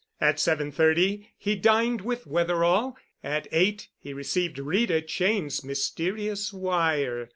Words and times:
At 0.19 0.39
seven 0.39 0.71
thirty 0.71 1.29
he 1.37 1.55
dined 1.55 2.01
with 2.01 2.25
Wetherall. 2.25 2.95
At 3.23 3.47
eight 3.51 3.89
he 3.99 4.13
received 4.15 4.57
Rita 4.57 4.99
Cheyne's 5.03 5.63
mysterious 5.63 6.51
wire. 6.51 7.29